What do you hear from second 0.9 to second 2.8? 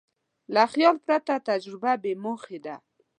پرته تجربه بېموخې ده.